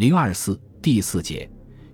[0.00, 1.46] 零二四第四节，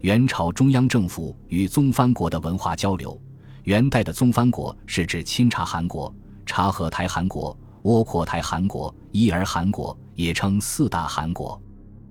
[0.03, 3.21] 元朝中央政府与宗藩国的文化交流。
[3.65, 6.15] 元代的宗藩国是指钦察汗国、
[6.47, 11.61] 察合台汗国、窝阔台汗国、伊尔汗国，也称四大汗国。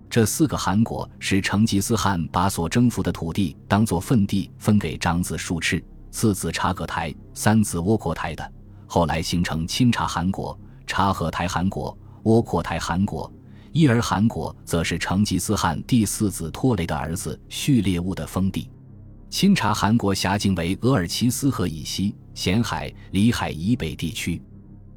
[0.09, 5.81] 这四个汗国是成吉思汗把所征服的土地当作份地分给长子术赤、
[6.11, 8.53] 次子察合台、三子窝阔台的，
[8.85, 13.31] 后来形成钦察汗国、察合台汗国、窝阔台汗国。
[13.77, 18.69] 伊尔汗国则是成吉思汗第四子拖雷的儿子序列兀的封地。
[19.29, 24.41] 钦察汗国辖境为额尔齐斯河以西、咸海、里海以北地区。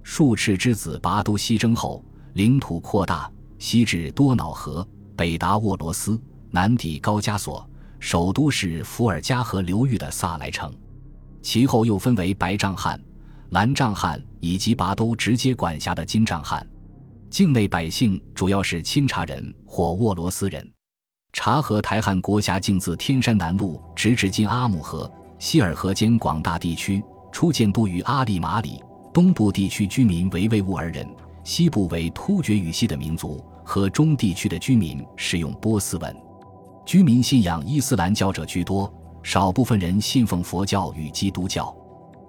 [0.04, 2.04] 术赤之子拔都西征后，
[2.34, 4.86] 领土扩大，西至多瑙河。
[5.16, 6.16] 北达沃罗斯，
[6.52, 7.68] 南抵高加索，
[7.98, 10.72] 首都是伏尔加河流域的萨莱城。
[11.42, 13.00] 其后又分为白帐汗、
[13.50, 16.64] 蓝帐汗以及拔都直接管辖的金帐汗。
[17.30, 20.66] 境内百姓主要是钦察人或沃罗斯人。
[21.32, 28.82] 察合台汗国辖境自天山南麓直至今阿姆河、希尔河间广大地区，初建都于阿里马里。
[29.12, 31.06] 东部地区居民为维吾尔人，
[31.44, 33.44] 西部为突厥语系的民族。
[33.64, 36.16] 和中地区的居民使用波斯文，
[36.86, 38.90] 居民信仰伊斯兰教者居多，
[39.22, 41.76] 少部分人信奉佛教与基督教。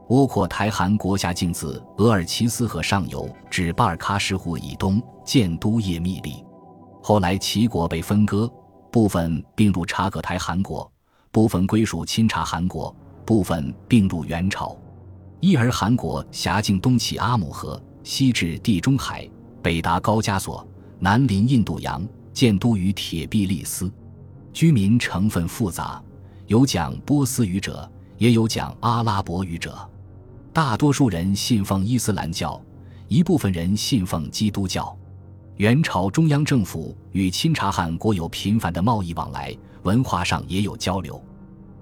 [0.10, 6.44] 窝阔台汗国辖境自额尔齐斯河上游至巴尔喀什湖以东，建都叶密里。
[7.00, 8.52] 后来齐国被分割，
[8.92, 10.92] 部分并入察合台汗国，
[11.32, 12.94] 部分归属钦察汗国，
[13.24, 14.76] 部分并入元朝。
[15.42, 19.30] 伊尔汗国辖境东起阿姆河，西至地中海，
[19.62, 20.68] 北达高加索。
[20.98, 23.92] 南临印度洋，建都于铁壁利斯，
[24.52, 26.04] 居民成分复杂，
[26.48, 29.78] 有讲波斯语者，也有讲阿拉伯语者。
[30.52, 32.59] 大多数人信奉伊斯兰教，
[33.08, 34.97] 一部分人信奉基督教。
[35.58, 41.23] 元朝中央政府与钦察汗国有频繁的贸易往来，文化上也有交流。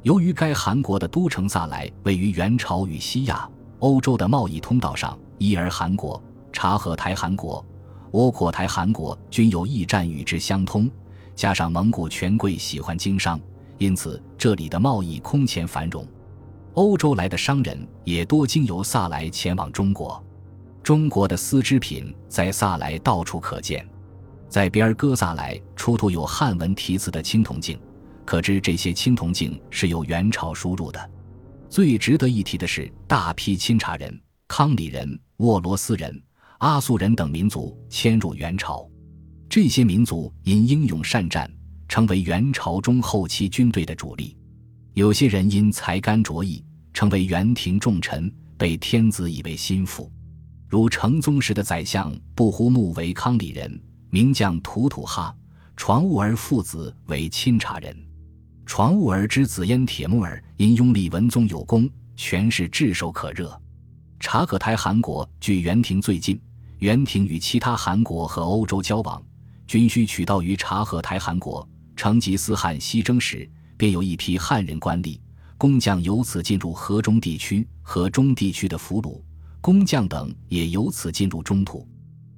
[0.03, 6.21] 由于该汗国的都城萨莱位于元朝与西亚、欧洲的贸易通道上，伊尔汗国、
[6.51, 7.63] 察合台汗国。
[8.11, 10.89] 窝阔台汗国均有驿站与之相通，
[11.35, 13.39] 加上蒙古权贵喜欢经商，
[13.77, 16.05] 因此这里的贸易空前繁荣。
[16.77, 20.23] 欧洲来的商人也多经由萨莱前往中国。
[20.83, 23.83] 中国的丝织品在萨莱到处可见。
[24.47, 27.79] 在边儿哥萨莱出土有汉文题字的青铜镜，
[28.23, 31.11] 可知这些青铜镜是由元朝输入的。
[31.67, 36.21] 最值得一提的是，大批钦察人、康里人、沃罗斯人。
[36.59, 38.87] 阿速人等民族迁入元朝，
[39.49, 41.51] 这些民族因英勇善战，
[41.87, 44.37] 成为元朝中后期军队的主力。
[44.93, 46.63] 有些人因才干卓异，
[46.97, 50.11] 成为元廷重臣，被天子以为心腹。
[50.67, 55.31] 如成宗时的宰相不胡木为康里人，名将图图哈、
[55.75, 57.95] 传兀儿父子为钦察人。
[58.65, 63.55] 传兀儿之子燕铁木儿因拥立文宗有功，权势炙手可热。
[64.19, 66.41] 察合台汗国距元廷最近。
[66.79, 69.23] 元廷与其他汗国和欧洲交往，
[69.67, 71.69] 均需取道于察合台汗国。
[71.95, 73.47] 成吉思汗西征时，
[73.77, 75.19] 便有一批汉人官吏、
[75.57, 79.21] 工匠由此进入河中地区，河中地区的俘虏、
[79.59, 81.87] 工匠等也由此进入中土。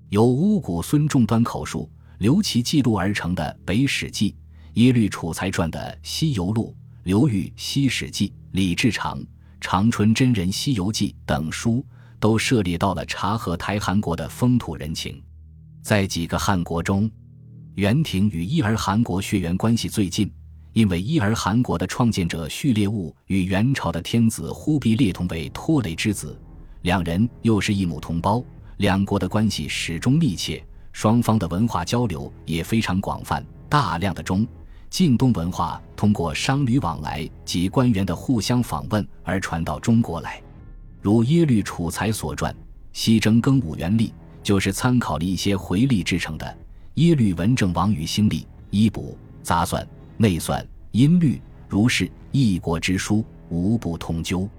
[0.10, 4.32] 由乌古孙仲端口述、刘琦记录而成的《北史记》、
[4.76, 9.20] 耶律楚材传的《西游录》、刘裕《西史记》、李志长
[9.60, 11.86] 《长春真人西游记》等书。
[12.22, 15.24] 都涉猎到了察合台汗国的风土人情，
[15.82, 17.10] 在几个汗国中，
[17.76, 20.30] 元廷与伊尔汗国血缘关系最近，
[20.74, 26.40] 因为伊尔汗国的创建者序列兀与元朝的天子忽必烈同为拖雷之子，
[26.84, 28.44] 两人又是一母同胞，
[28.78, 34.48] 两国的关系始终密切，双方的文化交流也非常广泛，大量的中、
[34.90, 40.42] 晋东文化通过商旅往来及官员的互相访问而传到中国来。
[41.02, 42.54] 如耶律楚材所传
[42.94, 44.08] 《西征庚午元历》，
[44.44, 46.58] 就是参考了一些回历制成的。
[46.96, 49.88] 耶律文正王与星历、医卜、杂算、
[50.22, 54.50] 内算、音律，如是一国之书，无不通究。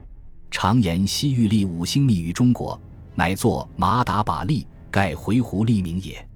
[0.50, 2.80] 常言西域历五星历于中国，
[3.14, 6.26] 乃作马达把历，盖回鹘历名也。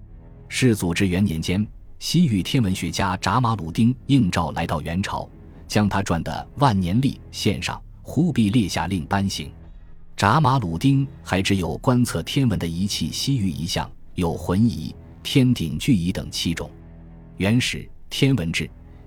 [0.46, 1.66] 世祖至元年间，
[1.98, 5.26] 西域天文学家札马鲁丁应召来到元朝，
[5.66, 9.50] 将他传的万年历献上，忽必烈下令颁行。
[10.18, 16.70] 札马鲁丁还只有观测天文的仪器西域一项，有浑仪、天顶巨仪等七种。
[17.38, 17.78] 原始
[18.10, 18.64] 《天文志》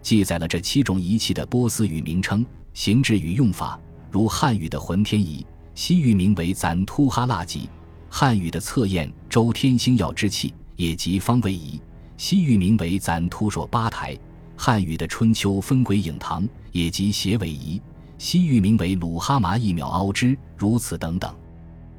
[0.07, 3.77] 记载了这七种仪器的波斯语名称、形制与用法，
[4.09, 5.45] 如汉语的浑天仪，
[5.75, 7.67] 西域名为咱突哈腊吉；
[8.09, 11.77] 汉语的测验周天星耀之器，也即方位仪，
[12.15, 14.17] 西域名为咱突朔八台；
[14.55, 17.81] 汉语的春秋分鬼影堂，也即斜尾仪，
[18.17, 21.35] 西域名为鲁哈麻一秒凹之，如此等等。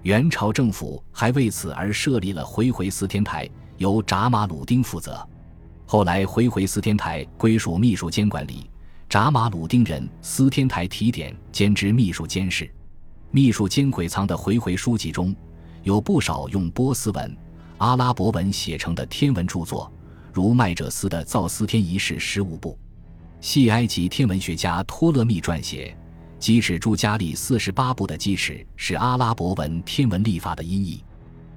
[0.00, 3.46] 元朝政府还为此而设立了回回司天台，
[3.76, 5.28] 由札马鲁丁负责。
[5.90, 8.68] 后来回回司天台归属秘书监管理，
[9.08, 12.70] 札马鲁丁人司天台提点兼之秘书监事。
[13.30, 15.34] 秘书监鬼藏的回回书籍中，
[15.84, 17.34] 有不少用波斯文、
[17.78, 19.90] 阿拉伯文写成的天文著作，
[20.30, 22.78] 如麦哲斯的造司天仪式十五部，
[23.40, 25.96] 系埃及天文学家托勒密撰写。
[26.38, 31.02] 基尺朱加利四十八部的基尺是阿拉伯文天文历法的音译。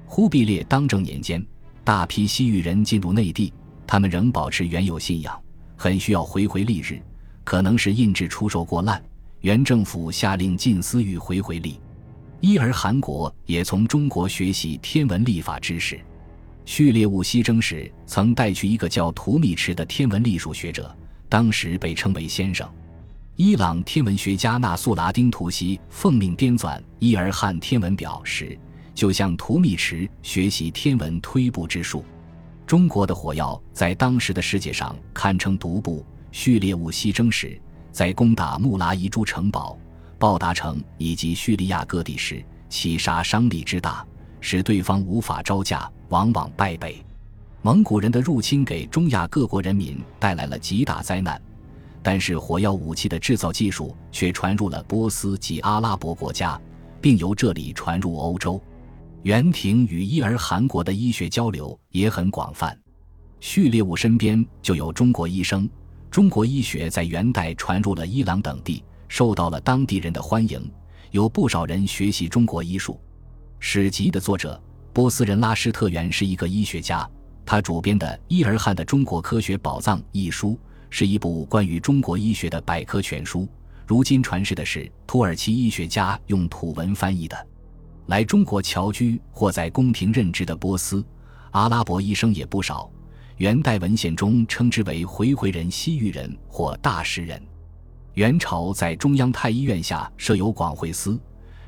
[0.06, 1.46] 忽必烈当政年间，
[1.84, 3.52] 大批西域人进入内地，
[3.92, 5.38] 他们仍保持原有信仰，
[5.76, 6.98] 很需要回回历日。
[7.44, 9.04] 可能是印制出售过烂，
[9.42, 11.78] 原政府下令禁私欲回回历。
[12.40, 16.00] 伊尔汗国也从中国学习天文历法知识。
[16.64, 20.96] 序列兀西征时曾带去一个叫图米池的天文历数学者，
[21.28, 22.66] 当时被称为先生。
[23.36, 28.58] 伊朗天文学家纳素拉丁·图西奉命编纂《伊尔汗天文表》时，
[28.96, 32.06] 就向图米池学习天文推步之术。
[32.72, 36.06] 中国的火药在当时的世界上堪称独步。
[36.32, 39.78] 序列兀西征时，在攻打穆拉伊珠城堡、
[40.18, 44.08] 报达城以及叙利亚各地时，其杀伤力之大，
[44.40, 47.04] 使对方无法招架，往往败北。
[47.62, 51.42] 蒙古人的入侵给中亚各国人民带来了极大灾难。
[52.02, 56.58] 但是火药武器的制造技术却传入了波斯及阿拉伯国家，
[57.02, 58.62] 并由这里传入欧洲。
[59.24, 62.76] 元廷与伊尔汗国的医学交流也很广泛。
[63.40, 65.70] 序列兀身边就有中国医生，
[66.10, 70.72] 中国医学在元代传入了伊朗等地，受到了当地人的欢迎，
[71.12, 73.00] 有不少人学习中国医术。
[73.60, 77.08] 史籍的作者波斯人拉施特元是一个医学家，
[77.46, 80.60] 他主编的《伊尔汗的中国科学宝藏》一书。
[80.94, 83.48] 是一部关于中国医学的百科全书。
[83.88, 87.48] 如今传世的是土耳其医学家用土文翻译的。
[88.12, 91.02] 来中国侨居或在宫廷任职的波斯、
[91.52, 92.92] 阿拉伯医生也不少。
[93.38, 97.42] 元代文献中称之为回回人、西域人或大食人。
[98.16, 101.18] 元朝在中央太医院下设有广会司，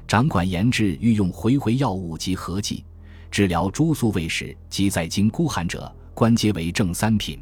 [0.06, 2.84] 掌管研制御用回回药物及合剂，
[3.32, 7.40] 治疗诸宿卫士及在京孤寒者，官阶为正三品。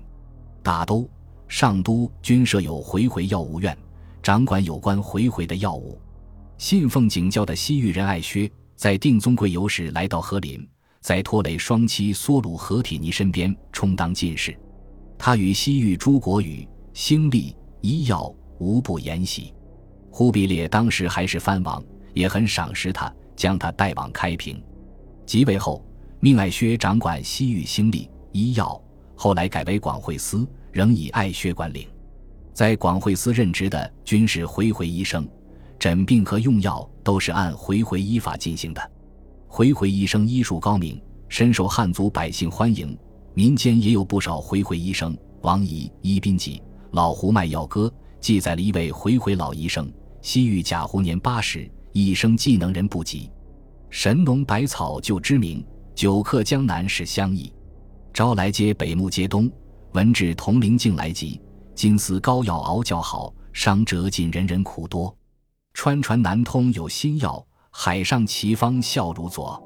[0.61, 1.09] 大都。
[1.47, 3.75] 上都均设有回回药物院，
[4.21, 5.99] 掌管有关回回的药物。
[6.59, 8.49] 信奉景教的西域人艾薛，
[8.81, 10.67] 在定宗贵游时来到和林，
[11.01, 14.57] 在拖累双妻梭鲁合铁尼身边充当进士。
[15.19, 19.53] 他与西域诸国语、兴利、医药无不研习。
[20.09, 21.79] 忽必烈当时还是藩王，
[22.15, 24.59] 也很赏识他，将他带往开平。
[25.27, 25.85] 即位后，
[26.19, 28.83] 命艾薛掌管西域兴利、医药，
[29.15, 30.43] 后来改为广惠司。
[30.71, 31.87] 仍以艾薛管领，
[32.51, 35.29] 在广惠司任职的均是回回医生，
[35.81, 38.91] 诊病和用药都是按回回医法进行的。
[39.47, 42.95] 回回医生医术高明，深受汉族百姓欢迎，
[43.33, 45.17] 民间也有不少回回医生。
[45.41, 46.57] 王仪《医宾记》
[46.91, 47.87] 《老胡卖药歌》
[48.19, 49.91] 记载了一位回回老医生：
[50.21, 53.31] 西域贾胡年八十，一生技能人不及。
[53.89, 57.51] 神农百草就知名，久客江南是相宜。
[58.13, 59.51] 朝来街北木街东。
[59.93, 61.41] 闻至铜陵镜来急，
[61.73, 65.17] 金丝膏药熬较好，伤折尽人人苦多。
[65.73, 69.61] 川传南通有新药，海上奇方效如昨。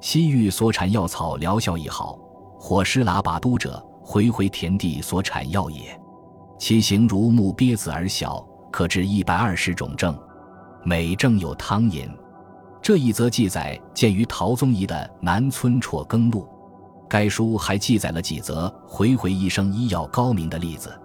[0.00, 2.18] 西域所产药草疗效亦好，
[2.58, 5.98] 火湿喇叭都者，回回田地所产药也。
[6.58, 10.18] 其形如木鳖子而小，可治一百二十种症，
[10.84, 12.10] 每症有汤饮。
[12.80, 16.40] 这一则记载见于陶宗仪的《南村辍耕录》。
[17.08, 20.98] 该书还记载了几则回回医生医药高明的例子。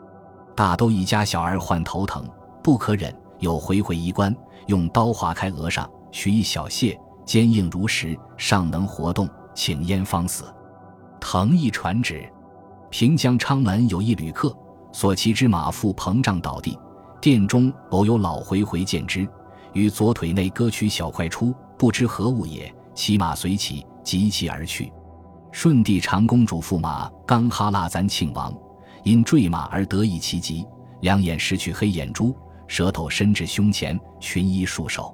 [0.55, 2.27] 大都一家小儿患头疼，
[2.63, 4.35] 不可忍，有回回医官
[4.67, 10.45] 用刀划开额上，取一小屑，坚硬如石，尚能活动，请焉方死。
[11.19, 12.27] 藤一传旨。
[12.89, 14.55] 平江昌门有一旅客，
[14.93, 16.79] 所骑之马腹膨胀倒地，
[17.19, 19.27] 殿中偶有老回回见之，
[19.73, 22.73] 于左腿内割取小块出，不知何物也。
[22.95, 24.91] 骑马随起，疾骑而去。
[25.51, 28.55] 顺帝长公主驸马刚哈拉赞庆王，
[29.03, 30.65] 因坠马而得意其疾，
[31.01, 32.35] 两眼失去黑眼珠，
[32.67, 35.13] 舌头伸至胸前，群医束手。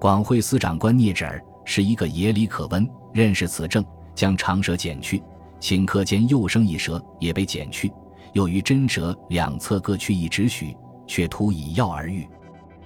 [0.00, 5.22] 广惠司长官聂侄儿是一个野里可温，认识此症，将长舌剪去，
[5.60, 7.92] 顷刻间又生一舌，也被剪去，
[8.32, 12.28] 又于真舌两侧各去一指许，却徒以药而愈。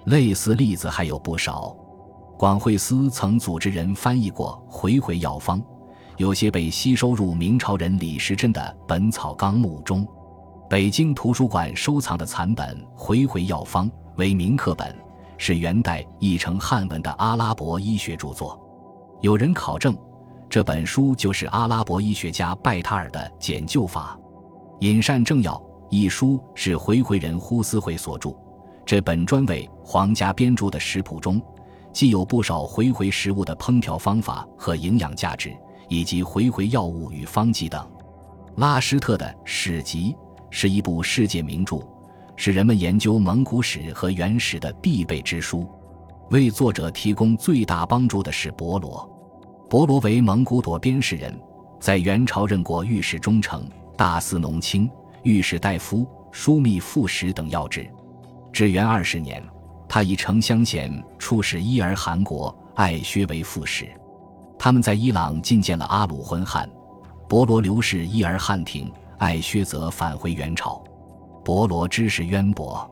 [0.07, 1.75] 类似例子还有不少。
[2.37, 5.63] 广惠司曾组织人翻译过回回药方。
[6.17, 10.07] 有些被吸收入明朝人李时珍的《本草纲目》中，
[10.75, 14.93] 《北京图书馆收藏的残本《回回药方》为铭刻本，
[15.39, 18.61] 是元代译成汉文的阿拉伯医学著作。
[19.21, 19.97] 有人考证，
[20.51, 24.19] 这本书就是阿拉伯医学家拜塔尔的《简救法》。
[24.85, 25.53] 《饮膳正要》
[25.91, 28.35] 一书是回回人呼思慧所著，
[28.85, 31.41] 这本专为皇家编著的食谱中，
[31.93, 35.57] 既有不少回回食物的烹调方法和营养价值，
[35.89, 37.89] 以及回回药物与方剂等。
[38.57, 40.13] 拉施特的《史籍》
[40.57, 41.81] 是一部世界名著，
[42.37, 45.69] 是人们研究蒙古史和原始的必备之书。
[46.31, 49.05] 为作者提供最大帮助的是博罗。
[49.69, 51.37] 博罗为蒙古朵边氏人，
[51.81, 53.65] 在元朝任过御史中丞、
[53.97, 54.89] 大司农卿、
[55.25, 57.85] 御史大夫、枢密副使等要职。
[58.53, 59.43] 至元二十年，
[59.89, 63.89] 他以丞相衔出使伊尔汗国，爱薛为副使。
[64.57, 66.71] 他们在伊朗觐见了阿鲁浑汗。
[67.29, 70.83] 博罗刘氏伊尔汗庭，爱薛则返回元朝。
[71.45, 72.89] 博罗知识渊博，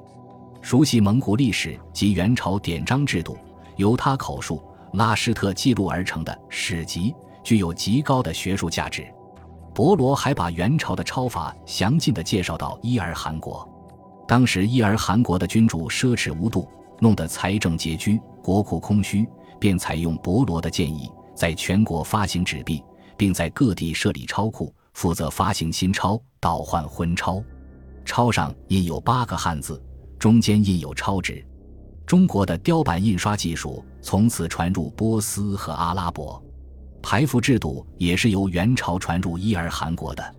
[0.60, 3.36] 熟悉蒙古历史及元朝典章制度，
[3.76, 4.62] 由他口述。
[4.92, 9.06] 拉施特记录而成的史籍具有极高的学术价值。
[9.72, 13.66] 博罗还把元朝的抄法详尽地介绍到伊尔汗国。
[14.28, 16.68] 当时伊尔汗国的君主奢侈无度，
[17.00, 19.26] 弄得财政拮据，国库空虚，
[19.58, 22.84] 便采用博罗的建议，在全国发行纸币，
[23.16, 27.42] 并在各地设立钞库，负责发行新钞，倒换婚钞。
[28.04, 29.82] 钞上印有八个汉字，
[30.18, 31.44] 中间印有钞纸。
[32.04, 36.42] 中国的雕版印刷技术从此传入波斯和阿拉伯，
[37.00, 40.34] 排符制度也是由元朝传入伊尔汗国的。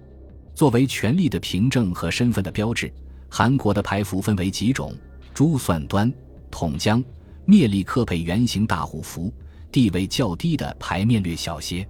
[0.53, 2.93] 作为权力的凭证和身份的标志，
[3.29, 4.93] 韩国的排符分为几种：
[5.33, 6.13] 珠算端、
[6.51, 7.03] 统江、
[7.45, 9.33] 灭力克配圆形大虎符，
[9.71, 11.87] 地位较低的牌面略小些。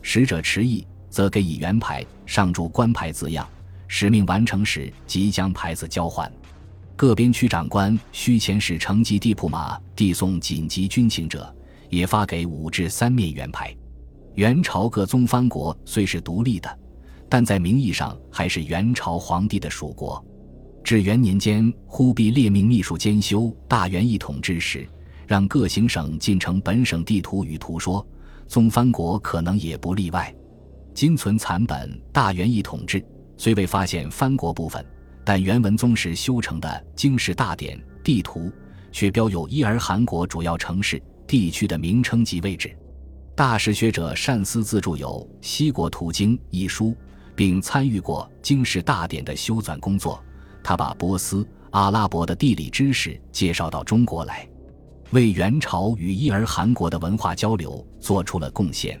[0.00, 3.48] 使者持意，则给以圆牌，上注官牌字样。
[3.86, 6.30] 使命完成时，即将牌子交换。
[6.94, 11.54] 各边区长官需遣使乘机地铺马递送紧急军情者，
[11.88, 13.74] 也发给五至三面圆牌。
[14.34, 16.78] 元朝各宗藩国虽是独立的，
[17.28, 20.22] 但在名义上还是元朝皇帝的属国。
[20.84, 24.88] 至元年间，忽必烈命秘书兼修《大元一统志》时，
[25.26, 28.06] 让各行省进呈本省地图与图说，
[28.46, 30.34] 宗藩国可能也不例外。
[30.98, 33.00] 今存残本《大元一统志》，
[33.36, 34.84] 虽未发现藩国部分。
[35.24, 38.50] 但元文宗时修成的《经世大典》地图，
[38.90, 42.76] 却标有伊尔汗国主要城市地区的名称及位置。
[43.36, 46.96] 大史学者善思自著有《西国图经》一书，
[47.36, 50.20] 并参与过《经世大典》的修纂工作。
[50.64, 54.48] 他把波斯、阿拉伯的地理知识介绍到中国来，
[55.12, 59.00] 为元朝与伊尔汗国的文化交流做出了贡献。